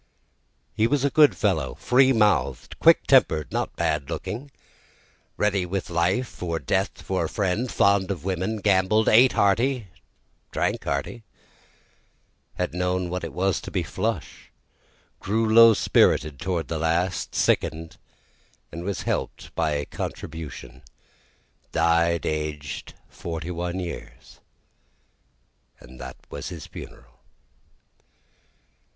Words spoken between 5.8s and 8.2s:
life or death for a friend, fond